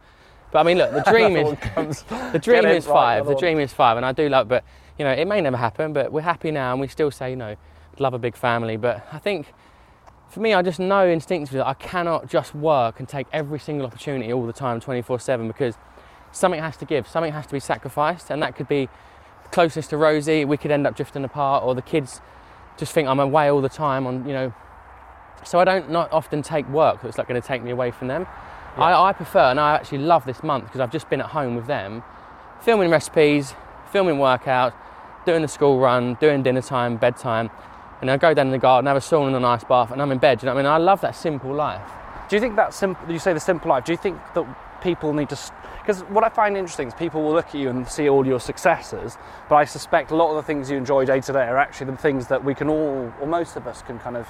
[0.53, 3.27] But I mean, look, the dream is the dream is right, five.
[3.27, 3.41] The one.
[3.41, 4.49] dream is five, and I do love.
[4.49, 4.65] But
[4.99, 5.93] you know, it may never happen.
[5.93, 7.57] But we're happy now, and we still say, you know,
[7.99, 8.77] love a big family.
[8.77, 9.53] But I think
[10.29, 13.87] for me, I just know instinctively that I cannot just work and take every single
[13.87, 15.75] opportunity all the time, 24/7, because
[16.31, 18.89] something has to give, something has to be sacrificed, and that could be
[19.51, 20.45] closeness to Rosie.
[20.45, 22.21] We could end up drifting apart, or the kids
[22.77, 24.07] just think I'm away all the time.
[24.07, 24.53] On you know,
[25.45, 28.09] so I don't not often take work that's like going to take me away from
[28.09, 28.27] them.
[28.77, 31.57] I, I prefer, and I actually love this month because I've just been at home
[31.57, 32.03] with them,
[32.63, 33.55] filming recipes,
[33.91, 34.73] filming workouts,
[35.27, 37.51] doing the school run, doing dinner time, bedtime.
[38.01, 40.01] And I go down in the garden, have a sauna and a nice bath, and
[40.01, 40.43] I'm in bed.
[40.43, 40.73] You know what I mean?
[40.73, 41.89] I love that simple life.
[42.29, 43.13] Do you think that simple?
[43.13, 43.85] You say the simple life.
[43.85, 45.37] Do you think that people need to?
[45.83, 48.39] Because what I find interesting is people will look at you and see all your
[48.41, 49.19] successes,
[49.49, 51.91] but I suspect a lot of the things you enjoy day to day are actually
[51.91, 54.29] the things that we can all, or most of us, can kind of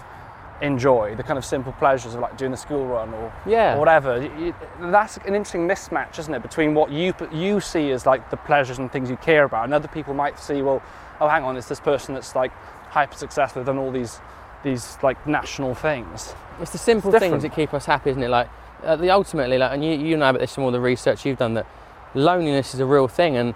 [0.63, 1.15] enjoy.
[1.15, 3.75] The kind of simple pleasures of like doing the school run or Yeah.
[3.75, 4.23] or whatever.
[4.23, 8.37] You- that's an interesting mismatch, isn't it, between what you you see as like the
[8.39, 10.81] pleasures and things you care about, and other people might see, well,
[11.21, 12.53] oh, hang on, it's this person that's like
[12.91, 14.21] hyper successful, done all these
[14.63, 16.35] these like national things.
[16.61, 18.29] It's the simple It's things that keep us happy, isn't it?
[18.29, 18.49] Like
[18.85, 21.39] uh, the ultimately, like, and you, you know about this from all the research you've
[21.39, 21.67] done that
[22.15, 23.55] loneliness is a real thing, and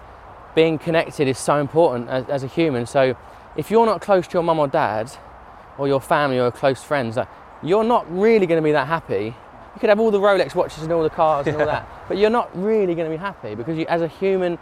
[0.55, 2.85] being connected is so important as, as a human.
[2.85, 3.15] So
[3.55, 5.11] if you're not close to your mum or dad,
[5.77, 7.27] or your family or close friends, like,
[7.61, 9.25] you're not really going to be that happy.
[9.25, 12.17] You could have all the Rolex watches and all the cars and all that, but
[12.17, 14.57] you're not really going to be happy because you, as a human,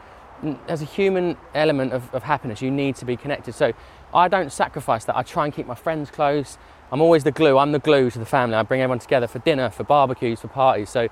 [0.67, 3.53] as a human element of, of happiness, you need to be connected.
[3.55, 3.71] So
[4.13, 5.15] I don't sacrifice that.
[5.15, 6.57] I try and keep my friends close.
[6.91, 7.57] I'm always the glue.
[7.57, 8.55] I'm the glue to the family.
[8.55, 10.89] I bring everyone together for dinner, for barbecues, for parties.
[10.89, 11.07] So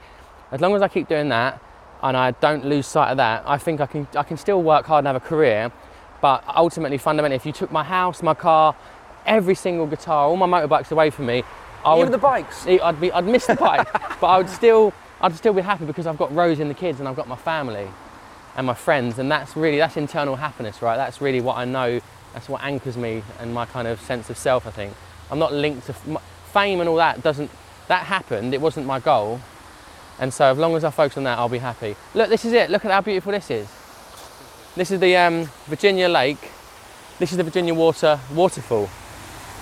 [0.51, 1.61] as long as I keep doing that
[2.01, 4.85] and I don't lose sight of that, I think I can I can still work
[4.85, 5.71] hard and have a career.
[6.21, 8.75] But ultimately, fundamentally, if you took my house, my car,
[9.25, 11.43] every single guitar, all my motorbikes away from me,
[11.83, 12.65] I Even would- the bikes.
[12.65, 16.07] I'd be, I'd miss the bike, but I would still, I'd still be happy because
[16.07, 17.89] I've got Rose and the kids, and I've got my family,
[18.55, 20.95] and my friends, and that's really that's internal happiness, right?
[20.95, 21.99] That's really what I know.
[22.33, 24.65] That's what anchors me and my kind of sense of self.
[24.65, 24.93] I think
[25.31, 27.21] I'm not linked to f- fame and all that.
[27.23, 27.49] Doesn't
[27.87, 28.53] that happened?
[28.53, 29.39] It wasn't my goal,
[30.19, 31.95] and so as long as I focus on that, I'll be happy.
[32.13, 32.69] Look, this is it.
[32.69, 33.67] Look at how beautiful this is.
[34.75, 36.51] This is the um, Virginia Lake.
[37.19, 38.89] This is the Virginia Water waterfall.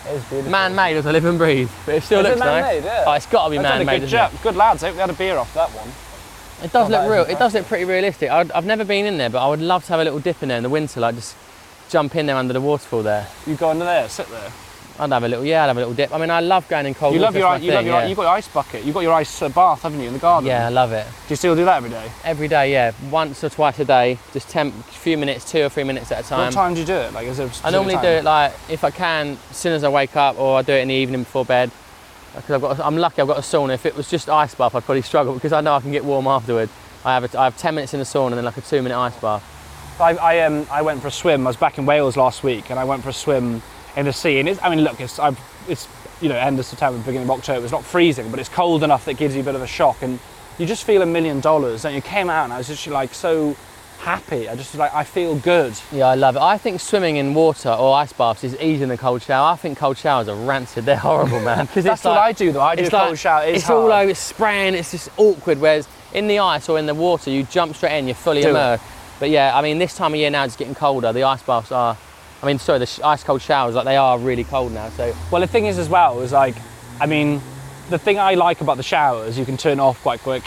[0.08, 0.52] It is beautiful.
[0.52, 2.64] Man-made as I live and breathe, but it still Is it looks nice.
[2.64, 2.84] man-made?
[2.86, 3.04] Yeah.
[3.08, 4.00] Oh, it's got to be They've done a man-made.
[4.00, 4.12] good it?
[4.12, 4.32] job.
[4.42, 4.84] Good lads.
[4.84, 5.90] I hope they had a beer off that one.
[6.64, 7.24] It does Oh, look real.
[7.24, 8.30] It does look pretty realistic.
[8.32, 10.42] I'd, I've never been in there, but I would love to have a little dip
[10.42, 11.36] in there in the winter, like just
[11.90, 13.28] jump in there under the waterfall there.
[13.46, 14.52] You go under there, sit there.
[15.02, 16.14] I'd have a little, yeah, I'd have a little dip.
[16.14, 18.06] I mean, I love going in cold You love your, you love your, yeah.
[18.06, 18.86] you got your ice bucket.
[18.86, 20.48] you've got your ice uh, bath, haven't you, in the garden?
[20.48, 21.08] yeah, I love it.
[21.08, 22.12] Do you still do that every day?
[22.24, 25.86] Every day, yeah, once or twice a day, just temp, few minutes, two or three
[25.86, 26.46] minutes at a time.
[26.46, 27.14] what time do you do it?
[27.14, 28.04] Like, is there a I normally time?
[28.04, 30.74] do it like if I can, as soon as I wake up, or I do
[30.74, 31.72] it in the evening before bed.
[32.36, 33.24] Because I've got, I'm lucky.
[33.24, 33.74] I've got a sauna.
[33.74, 36.06] If it was just ice bath, I'd probably struggle because I know I can get
[36.06, 36.70] warm afterward.
[37.04, 38.84] I have, a, I have 10 minutes in the sauna and then like a two
[38.84, 39.44] minute ice bath.
[40.00, 41.46] I, I, um, I went for a swim.
[41.46, 43.62] I was back in Wales last week, and I went for a swim
[43.96, 44.40] in the sea.
[44.40, 45.88] And it's, I mean, look, it's, I've, it's
[46.22, 47.64] you know end of September, beginning of October.
[47.64, 50.02] It's not freezing, but it's cold enough that gives you a bit of a shock,
[50.02, 50.20] and
[50.58, 51.86] you just feel a million dollars.
[51.86, 53.56] And you came out, and I was just like so
[54.00, 54.50] happy.
[54.50, 55.74] I just was like I feel good.
[55.92, 56.42] Yeah, I love it.
[56.42, 59.54] I think swimming in water or ice baths is easier than a cold shower.
[59.54, 60.86] I think cold showers are rancid.
[60.86, 61.66] They're horrible, man.
[61.68, 62.62] Because That's what I do, though.
[62.62, 63.44] I do it's a cold shower.
[63.46, 64.04] It is it's all hard.
[64.04, 64.12] over.
[64.12, 64.74] It's spraying.
[64.74, 65.60] It's just awkward.
[65.60, 68.08] Whereas in the ice or in the water, you jump straight in.
[68.08, 68.52] You're fully Do it.
[68.52, 68.84] immersed.
[69.20, 71.14] But yeah, I mean, this time of year now it's getting colder.
[71.14, 71.96] The ice baths are.
[72.42, 74.90] I mean, sorry, the sh- ice cold showers like they are really cold now.
[74.90, 76.56] So Well, the thing is as well is like,
[77.00, 77.42] I mean,
[77.90, 80.44] the thing I like about the showers, you can turn off quite quick.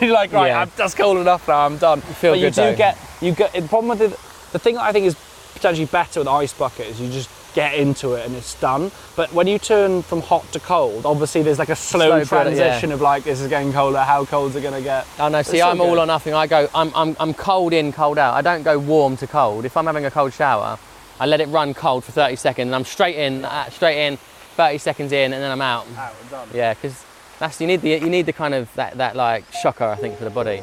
[0.00, 0.60] You're like, right, Yeah.
[0.62, 1.66] I'm, that's cold enough now.
[1.66, 1.98] I'm done.
[1.98, 2.76] You feel but you do though.
[2.76, 4.08] get you get the problem with the
[4.52, 5.16] the thing that I think is
[5.54, 8.90] potentially better with ice bucket is you just get into it and it's done.
[9.16, 12.56] But when you turn from hot to cold, obviously there's like a slow, Slow build,
[12.56, 12.68] yeah.
[12.68, 13.98] transition of like this is getting colder.
[14.00, 15.06] How cold's it gonna get?
[15.18, 15.42] I know.
[15.42, 15.98] See, I'm all good.
[16.00, 16.34] or nothing.
[16.34, 16.68] I go.
[16.74, 18.34] I'm, I'm, I'm cold in, cold out.
[18.34, 19.64] I don't go warm to cold.
[19.64, 20.78] If I'm having a cold shower,
[21.20, 24.16] I let it run cold for 30 seconds, and I'm straight in, uh, straight in,
[24.56, 25.86] 30 seconds in, and then I'm out.
[25.96, 26.48] Out, done.
[26.52, 27.04] Yeah, because
[27.38, 30.16] that's you need the you need the kind of that, that like shocker I think
[30.16, 30.62] for the body.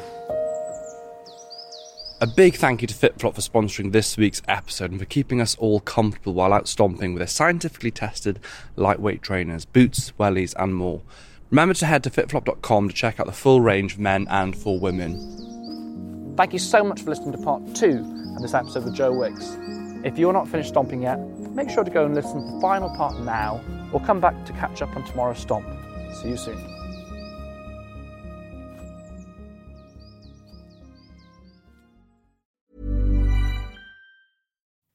[2.20, 5.56] A big thank you to FitFlop for sponsoring this week's episode and for keeping us
[5.56, 8.38] all comfortable while out stomping with their scientifically tested
[8.76, 11.02] lightweight trainers, boots, wellies, and more.
[11.50, 14.78] Remember to head to fitflop.com to check out the full range for men and for
[14.78, 16.34] women.
[16.36, 17.98] Thank you so much for listening to part two
[18.36, 19.56] of this episode with Joe Wicks.
[20.04, 21.18] If you're not finished stomping yet,
[21.54, 23.60] make sure to go and listen to the final part now
[23.92, 25.66] or come back to catch up on tomorrow's stomp.
[26.14, 26.58] See you soon.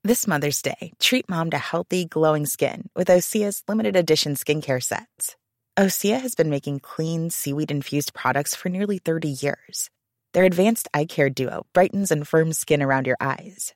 [0.03, 5.35] This Mother's Day, treat mom to healthy, glowing skin with Osea's limited edition skincare sets.
[5.77, 9.89] Osea has been making clean, seaweed infused products for nearly 30 years.
[10.33, 13.75] Their advanced eye care duo brightens and firms skin around your eyes,